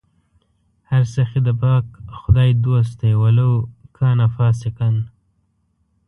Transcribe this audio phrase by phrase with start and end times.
[0.89, 1.85] هر سخي د پاک
[2.19, 3.51] خدای دوست دئ ولو
[3.97, 4.89] کانَ فاسِقا